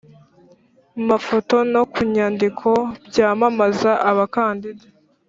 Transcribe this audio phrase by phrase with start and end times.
[1.09, 2.69] Mafoto no ku nyandiko
[3.07, 4.83] byamamaza abakandida